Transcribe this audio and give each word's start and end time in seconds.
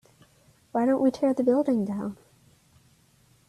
why 0.71 0.83
don't 0.83 0.99
we 0.99 1.11
tear 1.11 1.31
the 1.31 1.43
building 1.43 1.85
down? 1.85 2.17